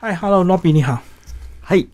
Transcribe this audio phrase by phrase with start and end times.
[0.00, 1.02] 嗨，Hello，Robby，你好。
[1.60, 1.88] 嘿，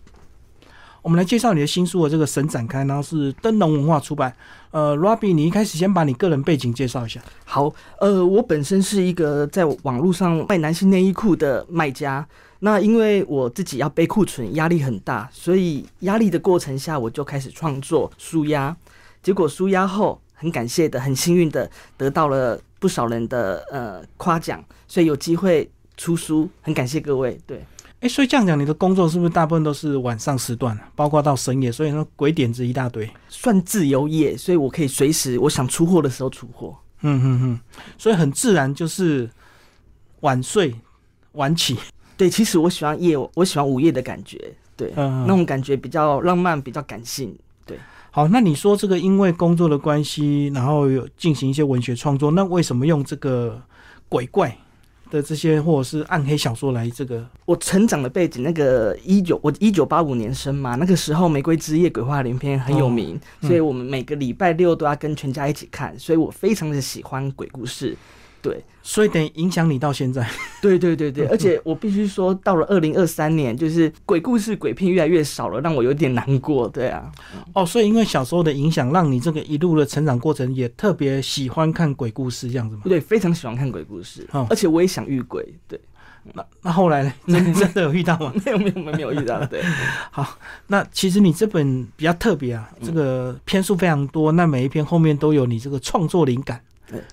[1.01, 4.31] 我们来介绍你的新书的这个《神展开》，然后是灯笼文化出版。
[4.69, 7.19] 呃，Robby，你一开始先把你个人背景介绍一下。
[7.45, 12.23] 好，呃，我本身是一个在网络上卖男性内衣裤的卖家。
[12.59, 18.77] 那因为我自己要背库存，压力很大，所以压力的过程下，我就开始创作舒压。
[19.23, 21.67] 结果舒压后，很感谢的，很幸运的
[21.97, 25.67] 得到了不少人的呃夸奖，所以有机会
[25.97, 27.35] 出书，很感谢各位。
[27.47, 27.65] 对。
[28.05, 31.71] 哎，所以这样讲，你的工作是不是大部分都是晚上时段，包括到深夜？
[31.71, 36.77] 所以说鬼点子一大堆，算自由业，所以我可以随时我想出货的时候出货。
[37.01, 37.59] 嗯嗯嗯，
[37.97, 39.27] 所以很自然就是
[40.19, 40.75] 晚睡
[41.31, 41.75] 晚起。
[42.15, 44.39] 对，其实我喜欢夜，我喜欢午夜的感觉。
[44.77, 47.35] 对，那种感觉比较浪漫，比较感性。
[47.65, 47.75] 对，
[48.11, 53.59] 好，那你说这个因为工作的关系，然后有进行一些文学创作，那为什么用这个
[54.07, 54.55] 鬼怪？
[55.15, 67.95] 的这些或者是暗黑小说来这个，我成长的背景，那个一九我一九八五年生嘛，那个时候《玫瑰之夜》鬼话连篇很有名，所以我们每个礼拜六都要跟全家一起看，所以我非常的喜欢鬼故事。
[68.49, 70.27] 对，所以等于影响你到现在。
[70.61, 76.67] 对对对对， 而且我必须说，到了二零二三年，就是鬼故事、鬼片越来越少了，让我有点难过。
[76.69, 77.11] 对啊，
[77.53, 82.83] 哦，所以因为小时候的影响，让你这个一路的成长过程也特别喜欢看鬼故事这样子吗？
[82.85, 85.43] 对，非常喜欢看鬼故事，哦而且我也想遇鬼。
[85.67, 85.79] 对，
[86.33, 87.13] 那那后来呢？
[87.27, 88.31] 真的有遇到吗？
[88.45, 89.43] 没有没有没有遇到。
[89.47, 89.61] 对，
[90.11, 96.61] 好，那其实你这本比较特别啊，这个篇数非常多，那每一篇后面都有你这个创作灵感。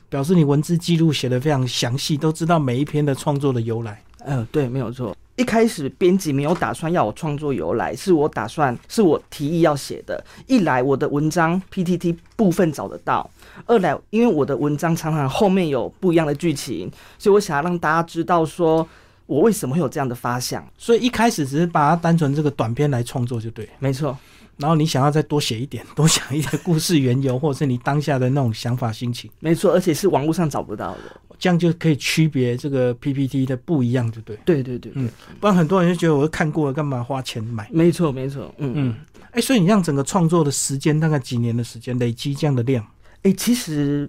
[0.08, 4.02] 表示你文字记录写的非常详细，都知道每一篇的创作的由来。
[4.24, 5.16] 嗯，对，没有错。
[5.36, 10.22] 一开始编辑没有打算要我创作由来，是我打算是我提议要写的。
[10.46, 13.28] 一来我的文章 PTT 部分找得到，
[13.66, 18.86] 二来因为我的文章常常后面有不一样的剧情，所以我想要让大家知道说
[19.24, 20.64] 我为什么会有这样的发想。
[20.76, 24.16] 所以一开始只是把它单纯这个短篇来创作就对，没错。
[24.62, 34.38] 然后你想要再多写一点， 多想一点故事缘由， 或者是你当下的那种想法心情，没错，而且是网络上找不到的，这样就可以区别这个 PPT 的不一样，对不对？
[34.44, 35.10] 对对对，嗯，
[35.40, 37.68] 不然很多人就觉得我看过了，干嘛花钱买？
[37.72, 38.94] 没错没错，嗯嗯，
[39.32, 42.86] 哎，所以你让整个创作的时间大概几年的时间累积这样的量？
[43.22, 44.08] 哎，其实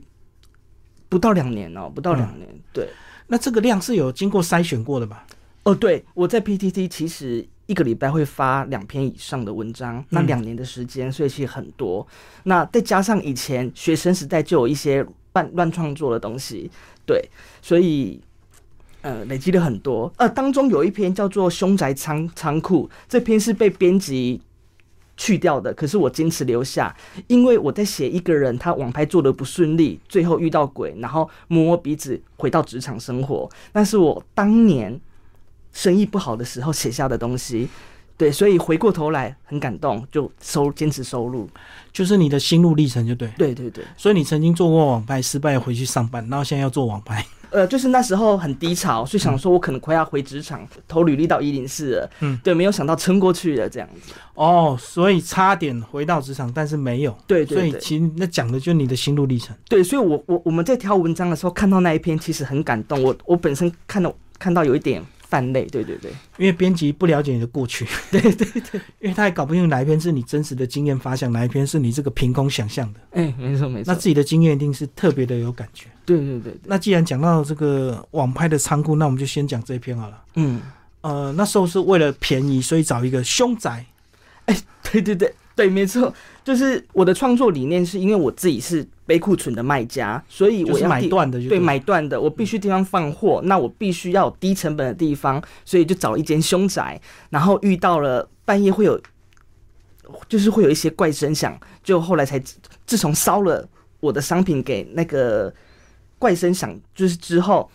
[1.09, 2.87] 不到两年哦，不到两年，对。
[3.25, 5.25] 那这个量是有经过筛选过的吧？
[5.63, 7.47] 哦，对，我在 PPT 其实。
[7.65, 12.05] 一个礼拜会发两篇以上的文章，那两年的时间，所以其实很多。
[12.43, 16.69] 那再加上以前学生时代就有一些乱乱创作的东西，
[17.05, 17.23] 对，
[17.61, 18.19] 所以
[19.01, 20.11] 呃累积了很多。
[20.17, 24.41] 呃，当中有一篇叫做《凶宅仓仓库》，这篇是被编辑
[25.15, 26.93] 去掉的，可是我坚持留下，
[27.27, 34.99] 因为我在写一个人他网拍做的不顺利，最后遇到鬼，然后摸摸鼻子回到职场生活，那是我当年。
[35.73, 37.67] 生意不好的时候写下的东西，
[38.15, 41.49] 对，所以回过头来很感动，就收坚持收入，
[41.91, 43.83] 就是你的心路历程，就对，对对对。
[43.97, 54.13] 所以你曾经做过网拍失败，回去上班，然后现在要做网拍，呃，就是那时候很低潮，所以想说我可能快要回职场，投履历到一零四了，嗯，对，没有想到撑过去了这样子。
[54.35, 57.57] 哦，所以差点回到职场，但是没有，对对。
[57.57, 59.55] 所以其实那讲的就是你的心路历程。
[59.67, 63.01] 对，所以我我我们在挑文章的时候看到那一篇，其实很感动。
[63.01, 65.03] 我我本身看到看到有一点。
[65.33, 72.99] 泛类，对对对，因为编辑不了解你的过去， 对对对，因为他也搞不清楚哪一篇是你真实的经验发想，哪一篇是你这个凭空想象的。
[73.13, 75.87] 哎，没错没错，那自己的经验一定是特别的有感觉。
[76.05, 80.23] 对对对，那既然讲到这个网拍的仓库，那我们就先讲这一篇好了。
[80.35, 80.61] 嗯，
[81.01, 83.83] 呃，那时候是为了便宜，所以找一个凶宅。
[84.45, 84.55] 哎，
[84.91, 85.33] 对对对。
[85.55, 86.11] 对，没错，
[86.43, 96.99] 就是我的创作理念是因为我自己是背库存的卖家，所以我要买断的，对，买断的，我必须地方放货，那我必须要低成本的地方，所以就找了一间凶宅，
[97.29, 98.99] 然后遇到了半夜会有，
[100.27, 102.41] 就是会有一些怪声响，就后来才
[102.87, 105.53] 自从烧了我的商品给那个
[106.17, 107.69] 怪声响，就是之后，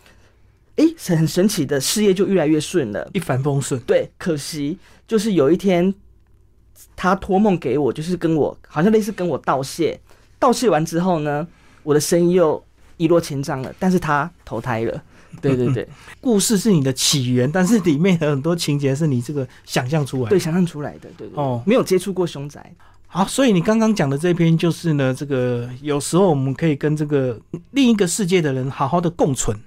[0.75, 3.79] 哎，很神奇的事业就越来越顺了，一帆风顺。
[3.87, 5.95] 对，可惜就是有一天。
[6.95, 9.99] 他托梦给我，就是跟我好像类似跟我道谢，
[10.37, 11.47] 道谢完之后呢，
[11.83, 12.63] 我的生意又
[12.97, 13.73] 一落千丈了。
[13.79, 15.01] 但是他投胎了，
[15.41, 15.87] 对对对，
[16.19, 22.73] 故事是你的起源，但是里面有很多情节是你这个想象出来的，对，想象出来的，对对哦，没有接触过凶宅。
[23.07, 27.39] 好，所以你刚刚讲的这篇就是呢，这个有时候我们可以跟这个
[27.71, 29.57] 另一个世界的人好好的共存，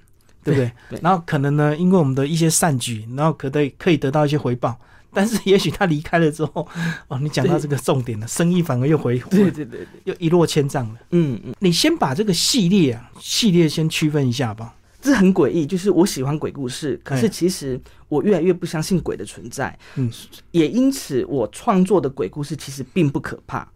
[0.43, 0.99] 对不对？
[1.01, 4.77] 然后可能呢，因为我们的一些善举，然后可得可以得到一些回报。
[5.13, 6.67] 但是也许他离开了之后，
[7.07, 10.99] 哦，你讲到这个重点了，生意反而又回，对对对，又一落千丈了。
[11.11, 14.75] 嗯嗯，你先把这个系列啊，系列先区分一下吧。
[15.01, 19.77] 这很诡异，就是我喜欢鬼故事，可是其实我越来越不相信鬼的存在。
[19.95, 20.09] 嗯，
[20.51, 23.67] 也因此我创作的鬼故事其实并不可怕。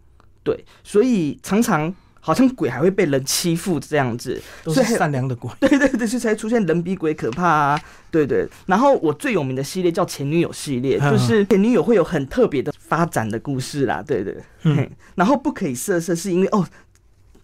[0.42, 1.94] 对，所以常常
[2.28, 5.50] 好像鬼还会被人欺负这样子，都是善良的鬼。
[5.60, 7.80] 对 对对，所以才出现人比鬼可怕啊。
[8.10, 14.02] 对对，然后我最有名的系列叫前女友系列，就是前女友会有很特别的发展的故事啦。
[14.06, 16.66] 对对，嗯，然后不可以色色是因为哦，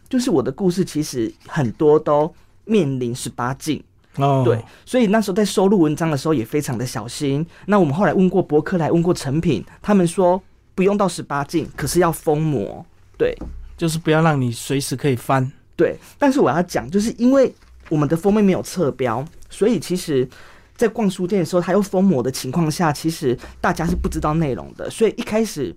[0.08, 2.34] 就是我的故事其实很多都。
[2.66, 3.84] 面临十八禁
[4.16, 7.46] 哦，对，所以那时候在收录文章的时候也非常的小心。
[7.66, 10.42] 那我们后来问过博客来，问过成品，他们说
[10.74, 12.86] 不用到十八禁，可是要封膜，
[13.18, 13.36] 对，
[13.76, 15.50] 就是不要让你随时可以翻。
[15.76, 17.52] 对，但是我要讲，就是因为
[17.88, 20.28] 我们的封面没有侧标，所以其实，
[20.76, 25.74] 在逛书店的时候，它又封膜的情况下，其实大家是不知道内容的，所以一开始。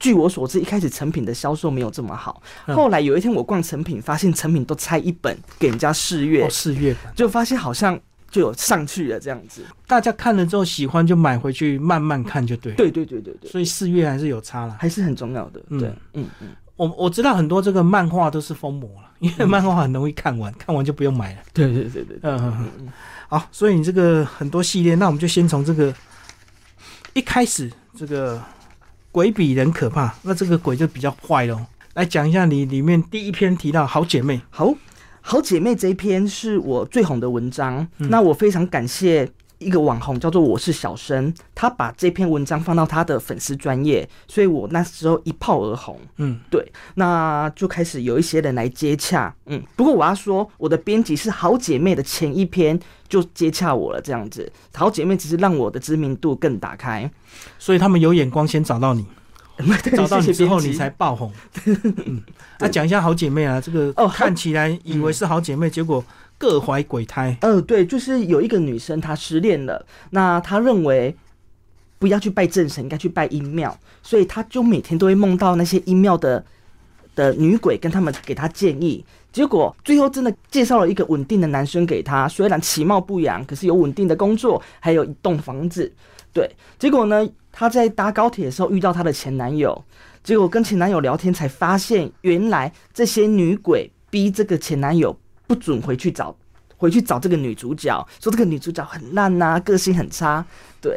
[0.00, 2.40] 据我所知，一开始成品的销售没有这么好。
[2.66, 7.98] 后来有一天我逛成品，发现成品都拆一本给人家试阅，试阅就发现好像
[8.30, 9.64] 就有上去了这样子。
[9.88, 12.72] 大家看了之后喜欢就买回去慢慢看就对。
[12.74, 13.50] 对对对对对。
[13.50, 15.60] 所以试阅还是有差了，还是很重要的。
[15.70, 16.48] 对，嗯嗯。
[16.78, 21.42] 我我知道很多这个漫画都是封魔了，因为漫画很容易看完，看完就不用买了。
[21.52, 22.16] 对对对对。
[22.22, 22.88] 嗯嗯嗯。
[23.28, 25.94] 好，所以你这个很多系列，那我们就先从这个
[27.12, 28.40] 一开始这个。
[29.10, 31.58] 鬼比人可怕，那这个鬼就比较坏喽。
[31.94, 34.72] 来讲一下你里面第一篇提到好姐妹，好
[35.22, 37.88] 好姐妹这一篇是我最红的文章。
[37.96, 39.28] 那我非常感谢
[39.58, 45.98] 一个网红叫做我是小生，他把这篇文章放到他的粉丝专业，所以我那时候一炮而红。
[46.16, 49.34] 嗯，对，那就开始有一些人来接洽。
[49.46, 52.78] 嗯，不过我要说，我的编辑是好姐妹的前一篇
[53.08, 57.10] 就接洽我了，这样子，好姐妹只是让我的知名度更打开。
[57.58, 59.04] 所以他们有眼光，先找到你，
[59.96, 61.32] 找到你之后，你才爆红。
[61.66, 62.22] 嗯，
[62.60, 66.04] 那讲一下好姐妹啊，这个哦，看起来以为是好姐妹，结果
[66.38, 67.36] 各怀鬼胎。
[67.40, 71.16] 呃，对，就是有一个女生她失恋了，那她认为
[71.98, 76.44] 不要去拜正神，应该去拜阴庙，所以她就每天都会梦到那些阴庙的
[77.16, 79.04] 的女鬼，跟他们给她建议。
[79.32, 85.92] 结果最后真的介绍了一个稳定的男生给她，虽然其貌不扬，可是有稳定的工作，还有一栋房子。
[86.32, 87.28] 对，结果呢？
[87.58, 89.84] 她在搭高铁的时候遇到她的前男友，
[90.22, 95.18] 结果跟前男友聊天才发现，原来这些女鬼逼这个前男友
[95.48, 96.32] 不准回去找，
[96.76, 100.46] 回去找这个女主角，说这个女主角很烂呐，个性很差。
[100.80, 100.96] 对，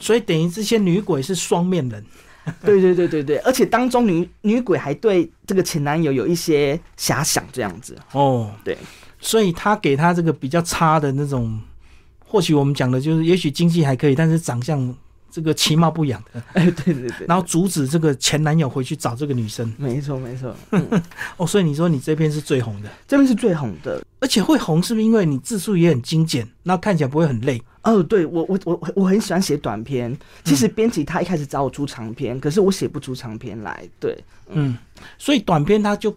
[0.00, 2.02] 所以等于这些女鬼是双面人。
[2.64, 7.94] 对对对对对，而且当中女女鬼还对这个前男友有一些遐想，这样子。
[8.12, 8.78] 哦，对，
[9.20, 11.60] 所以他给他这个比较差的那种。
[12.24, 14.94] 或许我们讲的就是，也许经济还可以，但是长相
[15.30, 20.54] 这个其貌不扬的， 哎，对对对，然后阻止这个前男友回去找这个女生，没错没错。
[21.36, 27.62] 哦，所以你说你这篇是最红的，这篇是最红的，而且会红是不是因为你字数也很精简，然后看起来不会很累？
[27.82, 34.76] 哦，对我我我我很喜欢写短篇，其实编辑他一开始找我出长篇，可是我写不出长篇来，对，嗯，
[35.18, 36.14] 所以短篇它就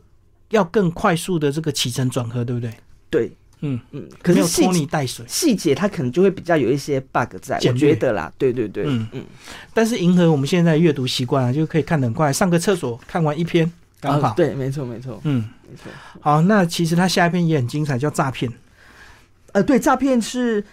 [0.50, 2.74] 要更快速的这个起承转合，对不对？
[3.10, 3.32] 对。
[3.64, 9.24] 嗯嗯，可是拖泥带水，细节它可能就会比较有一些 bug 在，我觉得啦，对对对，嗯嗯。
[9.74, 14.34] 但是迎合我们现在阅读习惯啊，就可以看得很快，上个厕所看完一篇刚好。
[14.36, 15.92] 对，没错没错，嗯，没错。
[16.20, 18.52] 好，那其实他下一篇也很精彩，叫诈骗。
[19.52, 20.64] 呃，对，诈骗是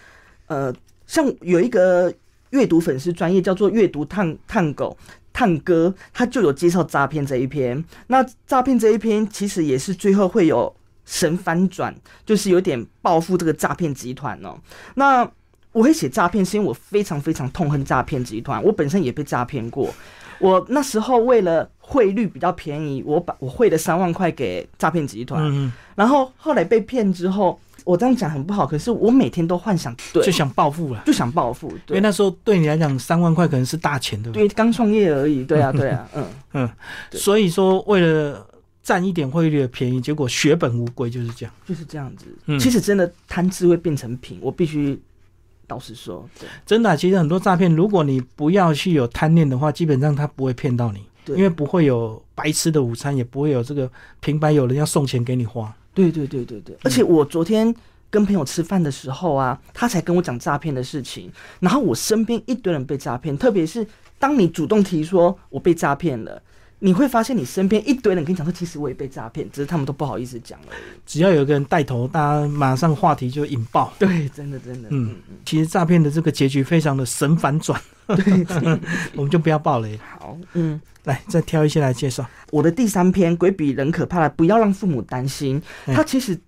[0.46, 0.74] 呃，
[1.06, 2.10] 像有一个
[2.50, 4.96] 阅读粉丝专业叫做阅读探探狗
[5.32, 7.84] 探哥，他就有介绍诈骗这一篇。
[8.06, 10.74] 那诈骗这一篇其实也是最后会有。
[11.08, 11.94] 神翻转
[12.26, 14.54] 就是有点报复这个诈骗集团哦。
[14.94, 15.28] 那
[15.72, 18.62] 我会写诈骗，是因为我非常非常痛恨诈骗集团。
[18.62, 19.88] 我本身也被诈骗过。
[20.38, 25.42] 我那时候为了汇率比较便宜，我把我汇了三万块给诈骗集团。
[25.44, 25.72] 嗯。
[25.94, 31.70] 然后后来被骗之后，我这样讲很不好，可是我每天都幻想，对，就想报复了，就想报复。
[31.88, 34.46] 因为那时候对你来讲，三万块可能是大钱，对不对？
[34.46, 35.44] 对，刚创业而已。
[35.44, 36.70] 对啊，对啊，嗯 嗯。
[37.12, 38.46] 所以说，为了。
[38.88, 42.24] 占一点汇率的便宜，结果血本无归，就是这样，就是这样子。
[42.58, 44.98] 其实真的贪吃会变成贫，我必须
[45.68, 46.26] 老实说，
[46.64, 46.96] 真的。
[46.96, 51.04] 其实很多诈骗，如果你不要去有贪念的话，基本上他不会骗到你，
[51.36, 53.90] 因为不会有白吃的午餐，也不会有这个
[54.20, 55.70] 平白有人要送钱给你花。
[55.92, 56.74] 对对对对对。
[56.82, 57.74] 而且我昨天
[58.08, 61.30] 跟朋友吃饭的时候啊，他才跟我讲诈骗的事情，
[61.60, 63.86] 然后我身边一堆人被诈骗，特别是
[64.18, 66.42] 当你主动提说我被诈骗了。
[66.80, 70.80] 你会发现，你身边一堆人跟你讲说，其实我也被诈骗，只是他们都不好意思讲而已。
[71.04, 73.92] 只要有一个人带头，大家马上话题就引爆。
[73.98, 74.88] 对，真的真的。
[74.92, 77.80] 嗯，其实诈骗的这个结局非常的神反转。
[78.06, 78.46] 对，
[79.16, 79.98] 我们就不要爆雷。
[80.18, 82.24] 好，嗯，来再挑一些来介绍。
[82.50, 85.60] 我的第三篇《鬼比人可怕》，不要让父母担心。
[85.86, 86.38] 它其实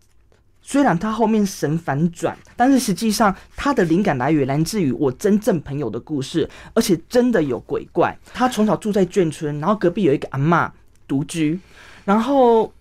[0.63, 8.17] 虽然他后面神反转，但是实际上他的灵感来源来自于我真正朋友的故事，而且真的有鬼怪。
[8.33, 10.71] 他从小住在眷村，然后隔壁有一个阿嬷
[11.09, 11.59] 独居，
[12.05, 12.73] 然后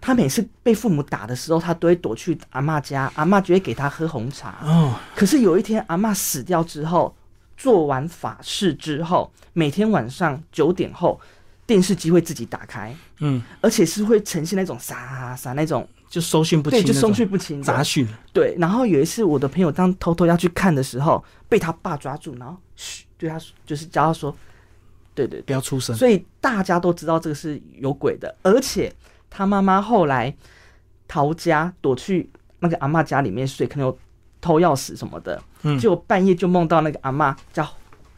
[0.00, 4.58] 他每次被父母打的时候，他都会躲去阿嬷家，阿嬷就会给他喝红茶。
[4.62, 7.16] 哦，可是有一天阿嬷死掉之后，
[7.56, 11.20] 做完法事之后，每天晚上九点后，
[11.66, 15.88] 电视机会自己打开，嗯，而且是会呈现那种沙沙那种。
[16.12, 18.06] 就收讯不清，对，就收讯不清，杂讯。
[18.34, 24.36] 对，然后有一次，我的朋友当偷偷要去看的时候，被他爸抓住，然后嘘，对他就是叫他说，
[25.14, 25.96] 对对，不要出声。
[25.96, 28.92] 所以大家都知道这个是有鬼的，而且
[29.30, 30.36] 他妈妈后来
[31.08, 32.28] 逃家，躲去
[32.58, 33.98] 那个阿妈家里面睡，可能有
[34.38, 37.66] 偷钥匙什么的，嗯，就半夜就梦到那个阿妈叫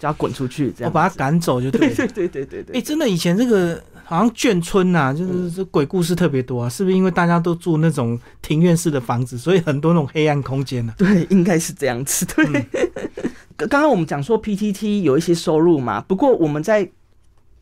[0.01, 2.77] 叫滚出去，这样我把他赶走就对， 对对对对对。
[2.77, 3.81] 哎，真的以前这个。
[4.05, 10.95] 好像眷村呐，就是这鬼故事特别多啊，是不是因为大家都住那种庭院式的房子，所以很多那种黑暗空间呢？
[10.99, 12.27] 对，应该是这样子。
[12.27, 12.67] 对，
[13.57, 16.89] 刚刚我们讲说 PTT 有一些收入嘛，不过我们在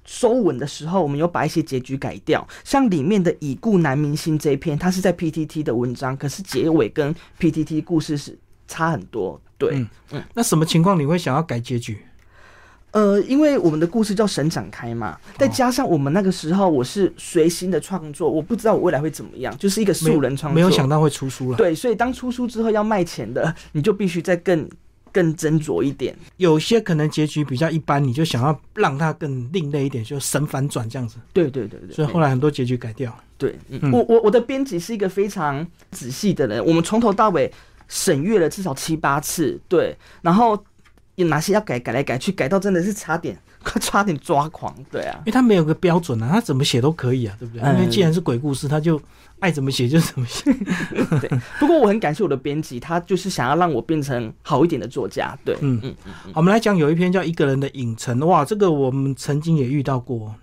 [0.05, 9.41] 收文的时候，我们有把一些结局改掉，像里面的已故男明星这一篇，它是在 PTT 的文章，可是结尾跟 PTT 故事是差很多。
[9.57, 11.99] 对，嗯，那什么情况你会想要改结局？
[12.93, 21.57] 呃，因为我们的故事叫神展开嘛，再加上我们那个时候我是随心的创作，我不知道我未来会怎么样，就是一个素人创作，没有想到会出书了。
[21.57, 24.69] 对，所以当出书之后要卖钱的，你就必须再更
[25.11, 26.15] 更斟酌一点。
[26.37, 31.17] 有些可能结局比较一般，你就想要让它更另类一点，就神反转这样子。
[31.33, 31.95] 对对对对。
[31.95, 33.17] 所以后来很多结局改掉。
[33.39, 33.59] 对，
[33.91, 37.51] 我我我的编辑是一个非常仔细的人，我们从头到尾
[37.89, 40.63] 审阅了至少七八次，对，然后。
[41.17, 47.69] 有哪些要改，改来改去，改到真的是差点，快 差点抓狂，对啊，因为他没有个标准啊，他怎么写都可以啊，对不对？
[47.75, 49.01] 因为既然是鬼故事，他就
[49.41, 50.51] 爱怎么写就怎么写。
[51.21, 51.29] 对，
[51.61, 55.37] 不过我很感谢我的编辑，他就是想要让我变成好一点的作家。
[55.45, 56.33] 对，嗯嗯嗯。
[56.35, 60.35] 我们来讲有一篇叫《一个人的影城》，哇，这个我们曾经也遇到过，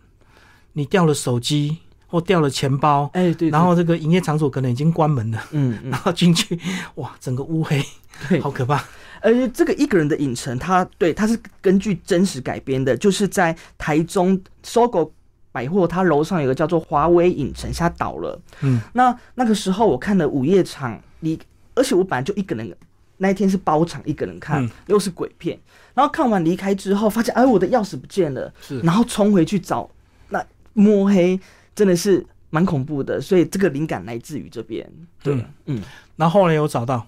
[0.74, 6.60] 你掉了手机或掉了钱包，哎对，然后这个营业场所可能已经关门了，嗯嗯，然后进去，
[6.96, 7.84] 哇，整个乌黑，
[8.30, 8.84] 对，好可怕。
[9.22, 15.12] 而这个一个人的影城，它对它是根据真实改编的，就是在台中搜狗
[15.52, 18.40] 百货，它楼上有个叫做华为影城，现在倒了。
[18.62, 21.40] 嗯，那那个时候我看了午夜场，你
[21.76, 22.76] 而且我本来就一个人，
[23.18, 25.60] 那一天是包场一个人看，又是鬼片，
[25.94, 29.90] 然后看完离开之后，发现哎我的钥匙不见了，是，然后冲回去找，
[30.30, 31.40] 那摸黑
[31.76, 34.90] 真的是蛮恐怖的，所以这个灵感来自于这边。
[35.22, 35.82] 对，嗯，
[36.16, 37.06] 然后后来有找到。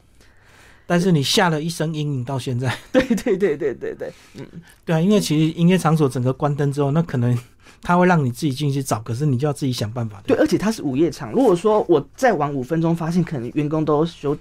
[0.92, 4.46] 但是你下了一身阴影到现在， 对对对对对对，嗯，
[4.84, 7.38] 对啊，因为其实营业场所整个关灯之后，那可能
[7.82, 10.22] 他会让你自己进去找，可是你就要自己想办法。
[10.28, 14.38] 对，而且它是午夜场，如果说我再晚五分钟发现，可能员工都休，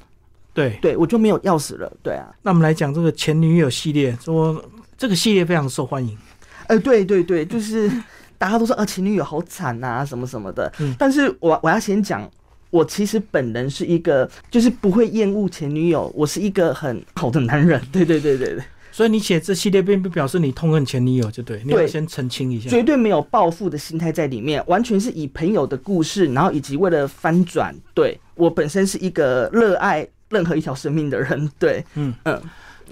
[0.52, 1.88] 对对，我就没有钥匙了。
[2.02, 4.60] 对啊，那我们来讲这个前女友系列，说
[4.98, 6.18] 这个系列非常受欢迎。
[6.66, 7.88] 哎，对对对，就是
[8.36, 10.72] 大家都说啊，前女友好惨啊，什么什么的。
[10.80, 12.28] 嗯，但是我我要先讲。
[12.70, 17.80] 我其实本人是一个，就是不会厌恶前女友，我是一个很好的男人。
[17.92, 27.74] 对对对对对，所以你写这系列并不表示你痛恨前女友，就对，你要先澄清一下，绝对没有报复的心态在里面，完全是以朋友的故事，然后以及为了翻转。
[27.94, 31.50] 对我本身是一个热爱任何一条生命的人。
[31.58, 32.40] 对，嗯嗯，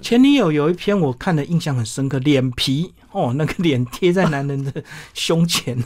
[0.01, 5.77] 前女友有一篇我看的印象很深刻，脸皮哦，那个脸贴在男人的胸前。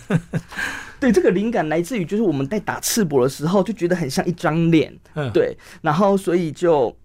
[0.99, 4.93] 对，这个灵感来自于就是我们在打赤膊的时候就觉得很像一张脸，
[5.33, 6.95] 对，然后所以就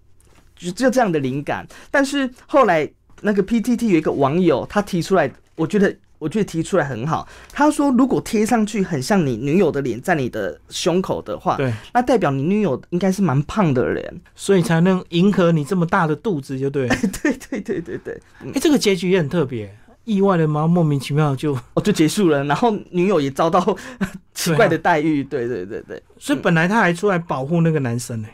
[0.55, 1.67] 就就这样的灵感。
[1.91, 2.89] 但是后来
[3.21, 7.27] 那个 PTT 有一个网友他提出来，我觉得我觉得提出来很好。
[7.51, 16.87] 他说如果贴上去很像你女友的脸在你的胸口的话，对，那代表你女友应该是蛮胖的人，所以才能迎合你这么大的肚子，就 对。
[16.87, 18.21] 对对对对对，
[18.53, 19.75] 哎，这个结局也很特别。
[20.05, 20.65] 意外的吗？
[20.67, 23.77] 莫名其妙就哦就结束了，然后女友也遭到
[24.33, 25.23] 奇怪的待遇。
[25.23, 28.27] 对对对对，所以本来他还出来保护那个男生呢。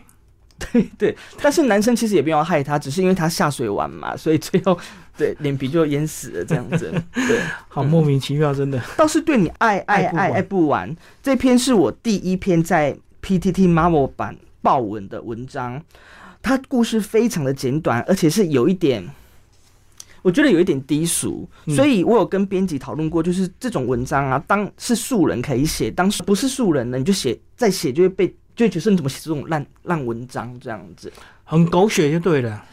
[0.71, 4.77] 对对，但是男生其实也不要害他，只是因为他下水玩嘛，所以最后
[5.17, 6.93] 对脸皮就淹死了这样子。
[7.13, 8.81] 对， 好莫名其妙，真的。
[8.95, 10.95] 倒是对你爱爱爱爱不完。
[11.21, 15.83] 这篇是我第一篇在 PTT Marvel 版爆文的文章，
[16.41, 19.05] 它故事非常的简短，而且是有一点。
[20.21, 31.11] 我觉得有一点低俗，所以我有跟编辑讨论过，就是这种文章啊，当是素人可以写，当不是素人呢，你就写再写就会被就会觉得你怎么写这种烂烂文章这样子，
[31.43, 32.65] 很狗血就对了，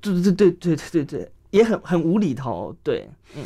[0.00, 3.44] 对对对对对对对，也很很无厘头，对，嗯，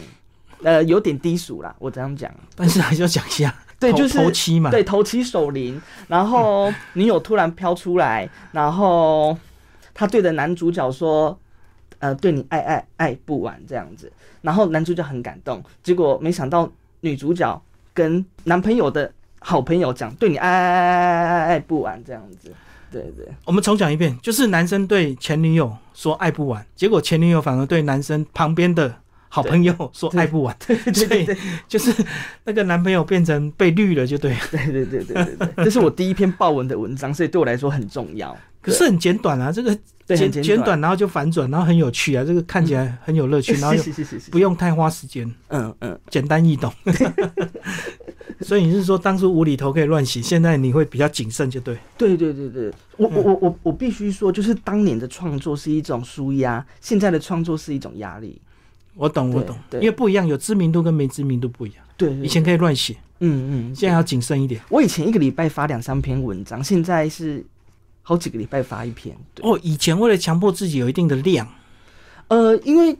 [0.63, 9.37] 呃，有点低俗啦，我这样讲，但是还是要讲一下，对，就是头七嘛，对，头七守灵，然后女友突然飘出来，然后
[9.95, 11.39] 他对着男主角说
[11.99, 17.63] ：“呃，对你爱爱爱不完这样子。”然后男主角很感动，结果没想到女主角
[17.95, 19.11] 跟男朋友的
[19.45, 22.51] 好朋友讲：“对你爱爱爱爱爱爱不完这样子。”
[22.91, 28.97] 对对，我们重讲一遍，就是男生对前女友说爱不完，结果前女友反而对男生旁边的。
[29.29, 31.37] 好朋友说爱不完，对对对，
[31.67, 31.93] 就是
[32.45, 38.37] 那个男朋友变成被绿了，就对，对对对对对对，这是我第一篇报文的文章，所以对我来说很重要。
[38.63, 43.77] 可是很简短啊，这个简简短，然后就反转，然后很有趣啊，这个看起来很有乐趣， 然后
[44.31, 46.73] 不用太花时间，嗯嗯，简单易懂。
[48.45, 51.77] 所以你是说当初无厘头可以乱写，现在你会比较谨慎，就对。
[51.97, 58.41] 对对对对，我我我我我必须说，就是当年的创作是一种舒压，现在的创作是一种压力。
[58.95, 61.85] 我懂，我懂，因为不一样，有知名度跟没知名度不一样。
[61.97, 64.61] 对，以前可以乱写，嗯嗯，现在要谨慎一点。
[64.69, 67.45] 我以前一个礼拜发两三篇文章，现在是
[68.03, 69.17] 好几个礼拜发一篇。
[69.41, 71.49] 哦，以前为了强迫自己有一定的量，
[72.29, 72.97] 呃，因为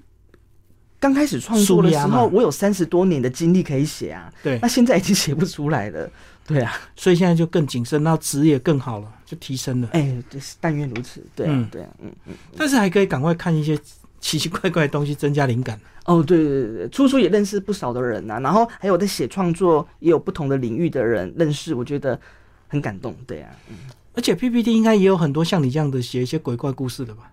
[1.05, 4.33] 刚开始创作的时候，我有三十多年的经历可以写啊。
[4.43, 6.09] 对，那现在已经写不出来了。
[6.49, 9.89] 对啊，所以现在就更谨慎，然后值也更好了，就提升了。
[9.93, 11.23] 哎，就是但愿如此。
[11.37, 13.79] 对啊，对啊，嗯嗯，但是还可以赶快看一些。
[14.21, 22.19] 奇奇怪怪的东西增加灵感哦，对对对对，初初也认识不少的人呐，然后还有在写创作也有不同的领域的人认识，我觉得
[22.67, 23.77] 很感动，对啊，嗯，
[24.15, 27.31] 而且 PPT 应该也有很多像你这样的写一些鬼怪故事的吧？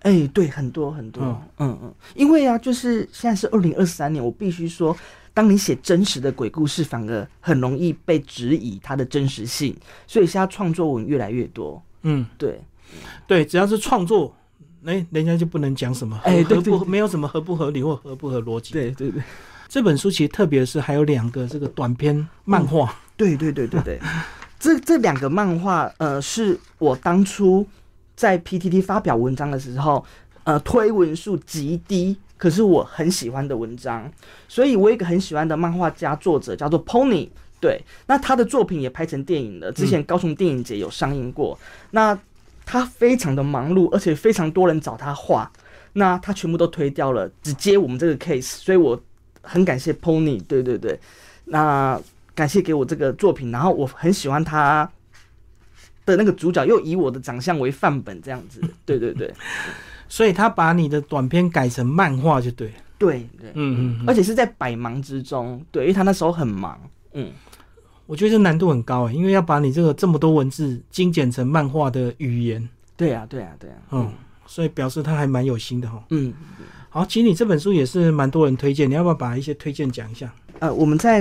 [0.00, 1.22] 哎，对，很多很多，
[1.58, 1.78] 嗯。
[1.82, 4.96] 嗯，因为啊，就是现在是二零二三年，我必须说，
[5.34, 9.76] 当你写真实的鬼故事，反而很容易被质疑它的真实性，
[10.06, 12.60] 所以现在创作文越来越多，嗯，对，
[13.26, 14.34] 对，只要是创作。
[14.84, 18.72] 哎，人家就不能讲什么，哎，合不没有什么合不合理或合不合逻辑。
[18.72, 19.20] 对对对，
[19.66, 22.94] 这本书其实特别是还有两个这个短篇漫画。
[23.16, 24.00] 对对对对对，
[24.58, 27.66] 这这两个漫画，呃，是我当初
[28.18, 30.04] 在 PTT 发表文章的时候，
[30.42, 34.10] 呃，推文数极低，可是我很喜欢的文章。
[34.48, 37.28] 所以我有一个很喜欢的漫画家作者叫做 Pony，
[37.60, 41.56] 对，那他的作品也拍成电影了，之前高雄电影节有上映过。
[41.92, 42.18] 那
[42.66, 45.48] 他非常的忙碌，而且非常多人找他画，
[45.92, 49.00] 那他全部都推掉了，只接我们这个 case，所以我
[49.42, 50.98] 很感谢 Pony，对对对，
[51.44, 52.00] 那
[52.34, 54.90] 感谢给我这个作品，然后我很喜欢他
[56.16, 59.32] 的那个主角，又以我的长相为范本，这样子， 对对对，
[60.08, 66.78] 所以他把你的短片改成漫画就对，对对，嗯嗯，而且是在百忙之中，对，因为他那时候很忙，
[67.12, 67.30] 嗯。
[68.06, 72.66] 我觉得这难度很高诶，因为要把你这个这么多文字精简成漫画的语言。
[72.96, 73.76] 对啊，对啊，对呀。
[73.90, 74.10] 嗯，
[74.46, 76.02] 所以表示他还蛮有心的哈。
[76.08, 76.32] 嗯，
[76.88, 80.32] 好，其实你这本书也是蛮多人推荐，你要不要把一些推荐讲一下？
[80.58, 81.20] 呃，我们在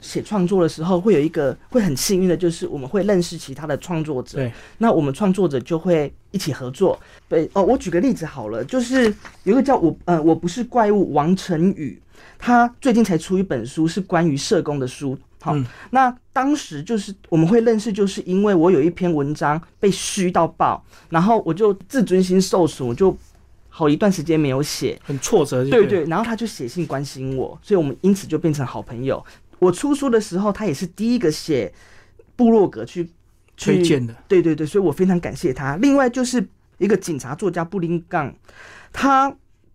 [0.00, 4.38] 写创作的时候，会有一个会很幸运的，就是我们会认识其他的创作者。
[4.38, 6.98] 对，那我们创作者就会一起合作。
[7.28, 9.04] 对，哦，我举个例子好了，就是
[9.44, 12.00] 有一个叫我呃，我不是怪物王晨宇，
[12.38, 15.16] 他最近才出一本书，是关于社工的书。
[15.42, 15.56] 好，
[15.90, 23.16] 那当时就是我们会认识，就是因为我有一篇文章被虚到爆，然后我就自尊心受损，我就
[23.70, 25.64] 好一段时间没有写，很挫折。
[25.64, 29.24] 对对，然后他就写信关心我，所以我们因此就变成好朋友。
[29.60, 31.72] 我出书的时候，他也是第一个写
[32.34, 33.08] 部落格去
[33.56, 34.12] 推荐的。
[34.26, 35.76] 对对对，所以我非常感谢他。
[35.76, 36.44] 另外就是
[36.78, 38.34] 一个警察作家布林杠，
[38.92, 39.32] 他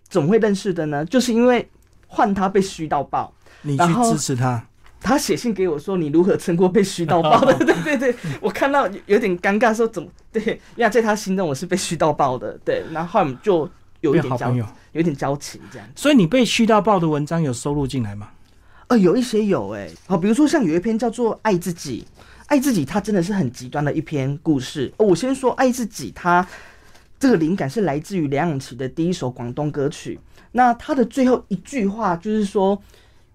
[0.10, 1.70] 怎么会认识的呢，就是因为
[2.08, 4.68] 换他被虚到爆，你去支持他。
[5.02, 10.60] 他写信给我说：“你如何撑过被虚到爆的？” 对对对，我看到有点尴尬，说怎么对？
[10.76, 12.84] 因为在他心中我是被虚到爆的，对。
[12.92, 13.70] 然后我们就
[14.02, 14.52] 有一点交，
[14.94, 15.88] 有点交情这样。
[15.96, 18.30] 所以你被虚到爆的文章有收录进来吗？
[18.88, 19.90] 呃，有一些有哎。
[20.08, 22.06] 好，比如说像有一篇叫做《爱自己》，
[22.48, 24.94] 爱自己，它真的是很极端的一篇故事。
[24.98, 26.48] 我先说《爱自己》，它
[27.20, 30.20] 这个灵感是来自于梁咏琪的第一首广东歌曲。
[30.52, 32.82] 那它的最后一句话就是说。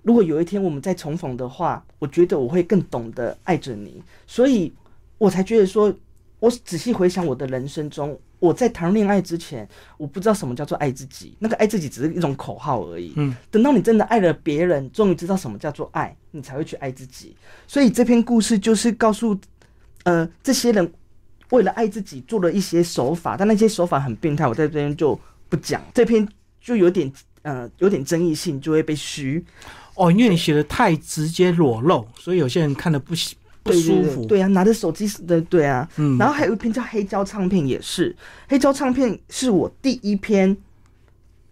[0.02, 4.72] 如果有一天我们再重逢的话，我觉得我会更懂得爱着你，所以
[5.18, 5.92] 我才觉得说，
[6.38, 13.12] 我仔细回想我的人生中，我在谈恋爱之前，我不知道什么叫做爱自己，那个爱自己只是一种口号而已。
[13.16, 17.37] 嗯，等到你真的爱了别人，终于知道什么叫做爱，你才会去爱自己。
[17.68, 19.38] 所以这篇故事就是告诉，
[20.05, 20.90] 呃，这些人
[21.50, 25.83] 为了爱自己做了一些手法，但那些手法很变态，我在这边就不讲。
[25.92, 26.26] 这篇
[26.61, 29.44] 就有点，呃，有点争议性，就会被虚。
[29.96, 33.14] 哦，因为你写的太直接裸露，所以有些人看的不
[33.62, 34.24] 不舒服。
[34.26, 35.88] 对啊，拿着手机的，对啊。
[35.96, 36.16] 嗯。
[36.18, 38.12] 然后还有一篇叫《黑胶唱片》，也是
[38.48, 40.56] 《黑胶唱片》是我第一篇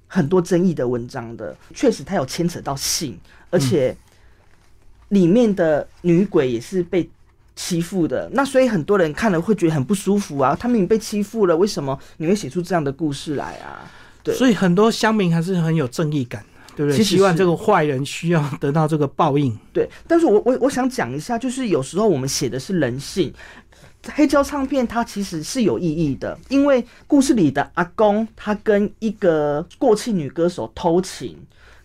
[0.06, 1.56] 很多争议的文章的。
[1.74, 3.18] 确实，它有牵扯到性，
[3.50, 3.96] 而且
[5.08, 7.08] 里面的女鬼也是被
[7.54, 10.56] 欺负的，那所以很多人看了会觉得很不舒服啊。
[10.58, 13.90] 他们被欺负了，为什么你会写出这样的故事来啊？
[14.22, 16.44] 对，所以很多乡民还是很有正义感，
[16.78, 17.02] 对不对？
[17.02, 19.52] 希望这个坏人需要得到这个报应。
[19.72, 23.34] 对，但是我我我想讲一下，就是有时候我们写的是人性。
[24.12, 31.36] 黑胶唱片它其实是有意义的，因为故事里的阿公他跟一个过气女歌手偷情。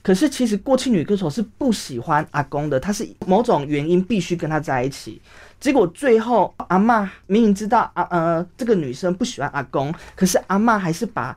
[0.04, 5.20] 可是其实过气女歌手是不喜欢阿公的，她是某种原因必须跟他在一起。
[5.60, 11.36] 结果最后阿妈明明知道啊呃这个女生不喜欢阿公，可是阿妈还是把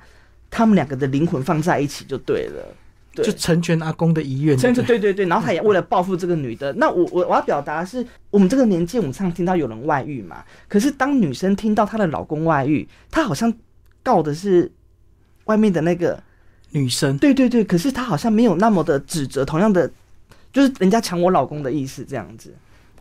[0.50, 2.74] 他们两个的灵魂放在一起就对了，
[3.22, 4.56] 就成全阿公的遗愿。
[4.56, 6.72] 对对对对，然后他也为了报复这个女的。
[6.74, 10.44] 那我我我要表达是我们这个年纪，我们常听到有人外遇嘛。
[10.68, 13.52] 可是当女生听到她的老公外遇，她好像
[14.02, 14.70] 告的是
[15.44, 16.22] 外面的那个。
[16.72, 19.90] 女生对对对，可是她好像没有那么的指责，同样的
[20.52, 22.52] 就是人家抢我老公的意思这样子。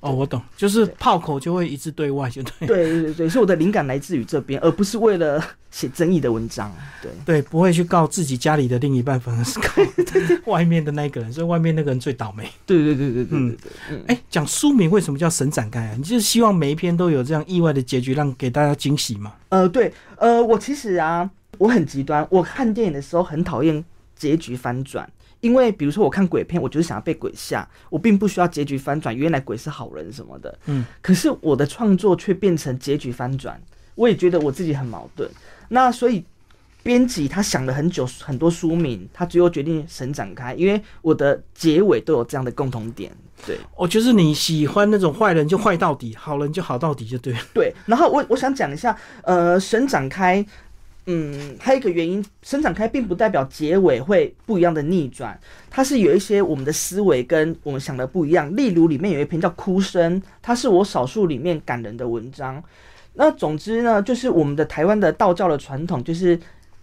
[0.01, 2.67] 哦，我懂，就是炮口就会一致对外，就对。
[2.67, 6.71] 对对对，所以我的灵感来自于这边，而不是为了 写争议的文章。
[7.01, 9.67] 对对，不会去告自己家里的另一半，反而是告
[10.51, 12.47] 外面的那个人，所以外面那个人最倒霉。
[12.65, 13.57] 对对对对对对
[13.89, 14.05] 对。
[14.07, 15.93] 哎，讲书名为什么叫神展开啊？
[15.97, 19.33] 你就是希望每一篇都有这样意外的结局，让给大家惊喜吗？
[19.49, 21.29] 呃，对，呃，我其实啊。
[21.57, 23.81] 我很极端，我看电影的时候很讨厌
[24.13, 25.09] 结局翻转，
[25.45, 30.57] 因为比如说我看鬼片，我就是想要被鬼吓，我并不需要结局翻转，原来鬼是好人什么的。
[30.65, 33.61] 嗯，可是我的创作却变成结局翻转，
[33.93, 35.29] 我也觉得我自己很矛盾。
[35.69, 36.25] 那所以
[36.81, 43.11] 编辑他想了很久，很多书名，他最后决定神展开，因为我的结尾都有这样的共同点。
[43.45, 47.35] 对，我就是你喜欢那种坏人就坏到底，好人就好到底就对。
[47.53, 50.43] 对，然后我我想讲一下，呃，神展开。
[51.07, 55.39] 嗯，还有一个原因，生展开并不代表结尾会不一样的逆转，
[55.69, 58.55] 它是有一些我们的思维跟我们想的不一样。
[58.55, 62.63] 例如里面有一篇叫《哭声》，它是我少数里面感人的文章。
[63.13, 66.39] 那总之呢，就是我们的台湾的道教的传统，就是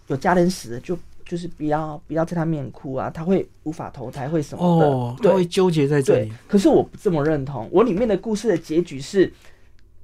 [0.07, 6.31] 有家人死了就就是不要不要在他面哭啊，他会无法投胎会什么的，哦，他会纠结在这里。
[6.47, 9.33] 可是我不这么认同，我里面的故事的结局是，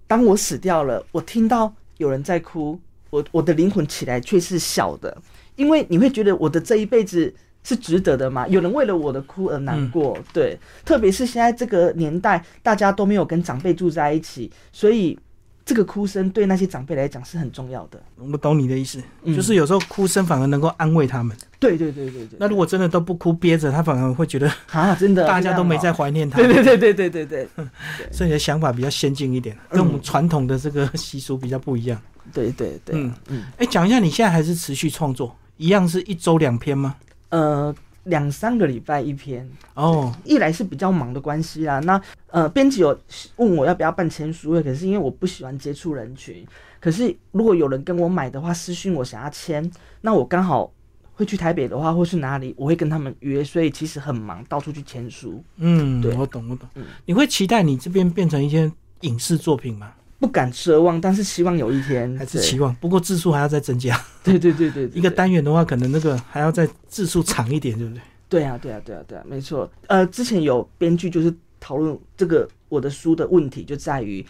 [0.07, 2.77] 当我死掉了，我听到有人在哭。
[3.09, 5.15] 我我的灵魂起来却是小的，
[5.55, 8.47] 因为你会觉得我的这一辈子是值得的吗？
[8.47, 15.17] 有人为了我的哭而难过，对，特别是现在这个年代，大家都没有跟长辈住在一起，所以
[15.65, 18.01] 这个哭声对那些长辈来讲是很重要的。
[18.17, 21.35] 我懂你的意思，就是有时候哭声反而能够安慰他们。
[21.59, 22.37] 对对对对对。
[22.39, 26.37] 那如果真的都不哭憋着，他反而会觉得 啊，真的大家都没在怀念他。
[26.41, 27.67] 对对对对对对对。
[28.11, 32.01] 所以你的想法比较先进一点，跟我们传统的这个习俗比较不一样。
[32.33, 36.95] 对对对，嗯嗯，哎，讲一下你现在还是持续创作，一样是一周两篇吗？
[37.29, 37.73] 呃，
[38.05, 39.47] 两三个礼拜一篇。
[39.75, 41.79] 哦，一来是比较忙的关系啦。
[41.79, 42.99] 那呃，编辑有
[43.35, 46.45] 问我要不要办签书会，可是因为我不喜欢接触人群。
[46.79, 49.69] 可是如果有人跟我买的话，私讯我想要签，
[50.01, 50.71] 那我刚好
[51.13, 55.43] 会去台北的话，或是哪里，我会跟他们约，所以其实很忙，到处去签书。
[55.57, 56.67] 嗯，对，我懂，我懂。
[56.75, 59.91] 嗯，你会期待你这边变成一些影视作品吗？
[60.19, 62.75] 不敢奢望，但是希望有一天还是期望。
[62.75, 63.99] 不过字数还要再增加。
[64.23, 68.01] 对对对对，一个单元的话，可能那个还要再字数长一点，对不对？
[68.27, 69.71] 对啊对啊对啊对啊，没错。
[69.87, 74.23] 呃，之前有编剧就是讨论这个我的书的问题，就在于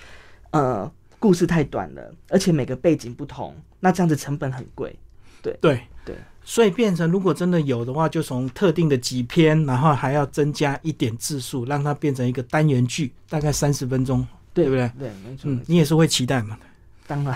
[0.51, 4.95] 呃故事太短了，而且每个背景不同，那这样子成本很贵。
[5.41, 14.25] 对对对，所以变成如果真的有的话，就从特定的几篇，然后还要增加一点字数，让它变成一个单元剧，大概三十分钟。
[14.53, 14.91] 对不对？
[14.97, 15.49] 对，没错。
[15.49, 16.57] 嗯，你也是会期待嘛？
[17.07, 17.35] 当然。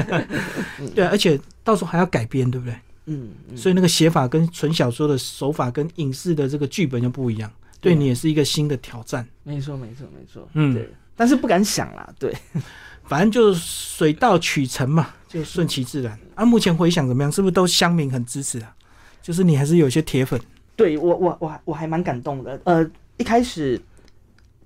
[0.94, 2.74] 对，而且到时候还要改编，对不对？
[3.06, 3.30] 嗯。
[3.56, 9.26] 所以那个写法跟纯小说的手法跟影视的这个剧本就不一样，对你也是一个新的挑战。
[9.42, 10.48] 没错，没错，没错。
[10.54, 10.74] 嗯。
[10.74, 10.90] 对。
[11.16, 12.34] 但是不敢想啦，对。
[13.06, 16.18] 反正就水到渠成嘛，就顺其自然。
[16.34, 17.30] 啊，目前回想怎么样？
[17.30, 18.74] 是不是都乡民很支持啊？
[19.22, 20.40] 就是你还是有些铁粉。
[20.74, 22.60] 对我，我，我，我还蛮感动的。
[22.64, 23.80] 呃，一开始。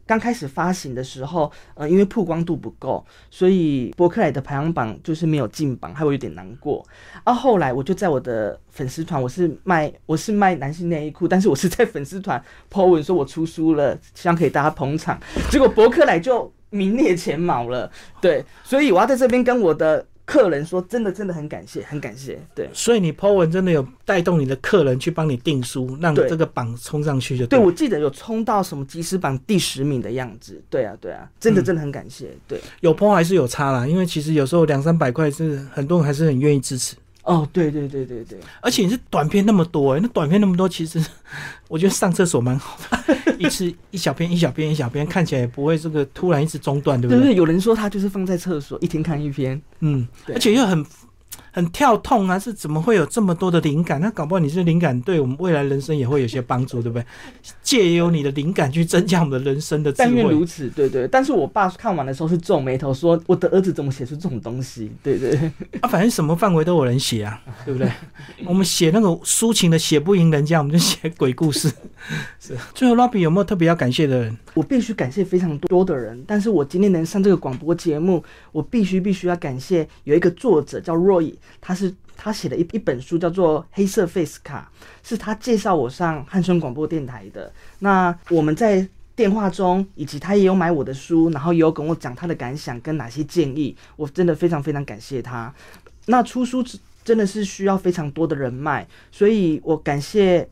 [0.08, 6.82] 刚开始发行的时候，呃，因为曝光度不够，所以博客来的排行榜就是没有进榜，还会有点难过。
[7.24, 12.42] 啊，后来我就在我的粉丝团，我是卖我是卖男性内衣裤，但是我是在粉丝团
[12.72, 15.20] po 文说我出书了，希望可以大家捧场。
[15.50, 20.06] 结果博客来就名列前茅了，对，所以我要在这边跟我的。
[20.28, 27.58] 客人说：“真的，真的很感谢，很感谢。”对，所以你 Po 文真的有带动你的客人去帮你订书，让这个榜冲上去就对。
[27.58, 30.62] 我记得有冲到什么即时榜第十名的样子。
[30.68, 32.28] 对啊，对啊，真的真的很感谢。
[32.46, 36.94] 对，有 Po 还是有差啦，因为其实有时候两三百块是很多人还是很愿意支持。
[37.28, 40.98] 哦，对对对对对，而且你是短片那么多，哎，那短片那么多，其实
[41.68, 47.20] 我觉得上厕所蛮好的，一次一小篇一小篇一小篇，看起来也不会这个突然一直中断，对不对？
[47.20, 50.84] 对对，有人说他就是放在厕所一天看一篇，嗯，而且又很。
[51.58, 52.38] 很跳痛啊！
[52.38, 54.00] 是怎么会有这么多的灵感？
[54.00, 57.04] 那搞不好你这灵感对我们未来人生也会有些帮助，对不对？
[57.64, 60.08] 借由你的灵感去增加我们的人生的智慧。
[60.08, 61.08] 但愿如此，对对。
[61.08, 65.34] 但是我爸看完的时候是皱眉头，说：“我的儿子怎么写出这种东西？”对对。
[65.82, 67.90] 啊，反正什么范围都有人写啊，对不对？
[68.46, 71.68] 我们写那个抒情的写不赢人家，我们就写鬼故事。
[72.38, 72.56] 是。
[72.72, 74.38] 最后，Robby 有没有特别要感谢的人？
[74.54, 81.34] 我必须感谢非常多的人，但是我今天能上这个广播节目，我必须必须要感谢有一个作者叫 Roy。
[81.60, 84.70] 他是他写了一一本书，叫做《黑色 Face 卡》，
[85.08, 87.52] 是他介绍我上汉声广播电台的。
[87.78, 95.52] 那我们在电话中，以及他也有买我的书，然后也有跟我讲他的感想跟哪些建议，我真的非常非常感谢他。
[96.06, 96.64] 那出书
[97.04, 100.48] 真的是需要非常多的人脉，所以我感谢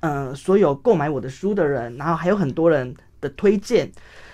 [0.00, 3.90] 嗯所有购买我的书的人，然后还有很多人的推荐。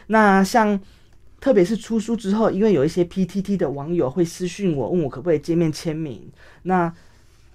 [0.08, 0.80] 那像。
[1.40, 6.28] 特别是出书之后，因为有一些 PTT 的网友会私讯我，问我可不可以见面签名。
[6.62, 6.92] 那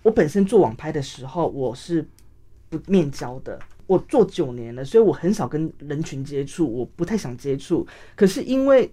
[0.01, 2.07] 我本身做网拍的时候，我是
[2.69, 3.59] 不面交的。
[3.85, 7.85] 我做九年了，所以我很少跟人群接触，我不太想接触。
[8.15, 8.89] 可是因为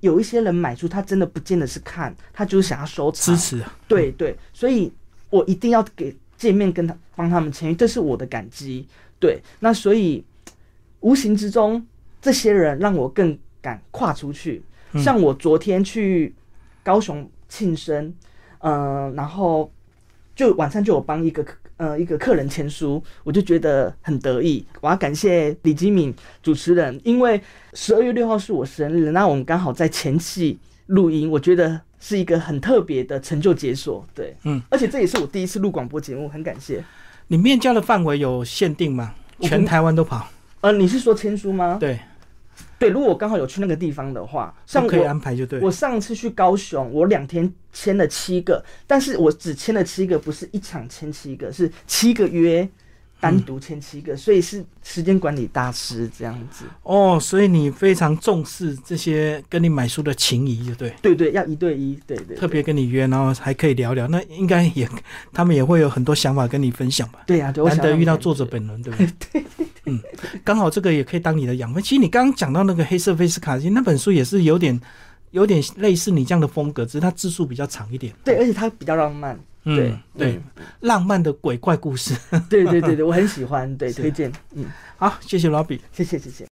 [0.00, 3.64] 有一些人买书，他真的不见得是看，他就是想要收藏支持。
[3.88, 4.92] 对对，所以
[5.30, 8.86] 我一定要给见面跟他帮他们签，这是我的感激。
[9.18, 10.22] 对，那所以
[11.00, 11.84] 无形之中，
[12.20, 13.36] 这些人让我更。
[13.60, 14.62] 敢跨出去，
[14.94, 16.34] 像我昨天去
[16.82, 18.14] 高雄庆生，
[18.60, 19.70] 嗯，然后
[20.34, 21.44] 就晚上就有帮一个
[21.76, 24.64] 呃一个客人签书，我就觉得很得意。
[24.80, 27.40] 我要感谢李基敏主持人，因为
[27.74, 34.06] 十二月六号是我生日，那我们刚好在前期录音，我觉得是一个很特别的成就解锁。
[34.14, 36.82] 对，嗯，而且这也是我第一次录广播节目，很感谢。
[37.26, 39.14] 你面交的范围有限定吗？
[39.40, 40.26] 全台湾都跑？
[40.62, 41.76] 呃，你是说签书吗？
[41.78, 41.98] 对。
[42.78, 45.60] 对，如果我刚好有去那个地方的话，像可以安排就对。
[45.60, 52.68] 我上次去高雄，我两天签了七个，但是我只签了七个，不是一场签七个，是七个约。
[53.20, 57.18] 单独签七个，所以是时间管理大师这样子哦。
[57.20, 60.94] 所以你非常重视这些跟你买书的情谊，就对。
[61.02, 62.36] 对对，要一对一，对对。
[62.36, 64.88] 特别跟你约，然后还可以聊聊，那应该也
[65.32, 67.20] 他们也会有很多想法跟你分享吧？
[67.26, 69.12] 对呀，难得遇到作者本人，对不对？
[69.32, 69.44] 对。
[69.86, 70.00] 嗯，
[70.44, 71.82] 刚好这个也可以当你的养分。
[71.82, 74.78] 其实你刚刚讲到那个黑色菲斯卡，那本书也是有点
[75.32, 78.12] 有点类似你这样的风格，只是它字数比较长一点。
[78.22, 79.38] 对，而且它比较浪漫。
[79.76, 80.40] 对对，
[80.80, 82.14] 浪漫的鬼怪故事。
[82.48, 84.30] 对对对对，我很喜欢，对，推荐。
[84.54, 86.46] 嗯，好，谢谢老比，谢谢谢谢。